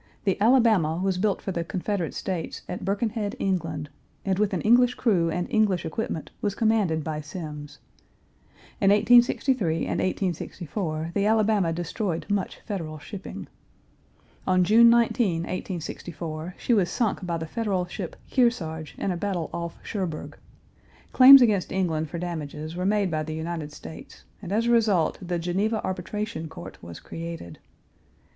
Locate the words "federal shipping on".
12.61-14.63